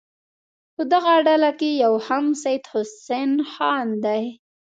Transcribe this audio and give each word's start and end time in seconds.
په 0.75 0.83
دغه 0.93 1.13
ډله 1.27 1.51
کې 1.59 1.69
یو 1.83 1.93
هم 2.07 2.25
سید 2.43 2.63
حسن 2.71 3.31
خان 3.51 3.87
دی. 4.05 4.23